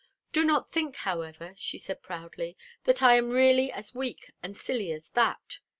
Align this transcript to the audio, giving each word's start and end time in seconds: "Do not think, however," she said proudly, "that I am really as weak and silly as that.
"Do 0.33 0.43
not 0.43 0.71
think, 0.71 0.95
however," 0.95 1.53
she 1.59 1.77
said 1.77 2.01
proudly, 2.01 2.57
"that 2.85 3.03
I 3.03 3.17
am 3.17 3.29
really 3.29 3.71
as 3.71 3.93
weak 3.93 4.31
and 4.41 4.57
silly 4.57 4.91
as 4.91 5.09
that. 5.09 5.59